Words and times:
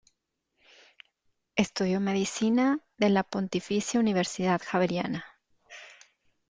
Estudió 1.55 1.99
medicina 1.99 2.79
de 2.97 3.09
la 3.11 3.21
Pontificia 3.21 3.99
Universidad 3.99 4.59
Javeriana. 4.65 5.23